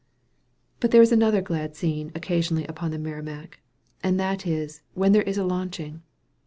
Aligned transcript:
But 0.79 0.89
there 0.89 1.03
is 1.03 1.11
another 1.11 1.43
glad 1.43 1.75
scene 1.75 2.11
occasionally 2.15 2.65
upon 2.65 2.89
the 2.89 2.97
Merrimac 2.97 3.59
and 4.01 4.19
that 4.19 4.47
is, 4.47 4.81
when 4.95 5.11
there 5.11 5.21
is 5.21 5.37
a 5.37 5.43
launching. 5.45 6.01